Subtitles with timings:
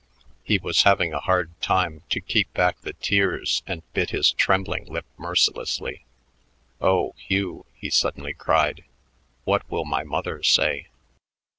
[0.41, 4.85] He was having a hard time to keep back the tears and bit his trembling
[4.85, 6.05] lip mercilessly.
[6.81, 8.83] "Oh, Hugh," he suddenly cried,
[9.43, 10.87] "what will my mother say?"